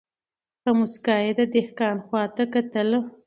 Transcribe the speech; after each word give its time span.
په 0.63 0.71
موسکا 0.77 1.15
یې 1.25 1.31
د 1.39 1.41
دهقان 1.53 1.97
خواته 2.05 2.43
کتله 2.53 2.99